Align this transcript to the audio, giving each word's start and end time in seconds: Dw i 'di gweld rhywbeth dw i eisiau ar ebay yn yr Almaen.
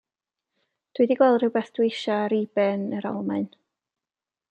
Dw 0.93 1.03
i 1.05 1.07
'di 1.11 1.17
gweld 1.19 1.37
rhywbeth 1.45 1.71
dw 1.75 1.87
i 1.89 1.91
eisiau 1.91 2.25
ar 2.25 2.37
ebay 2.41 2.73
yn 2.79 2.89
yr 3.01 3.11
Almaen. 3.13 3.49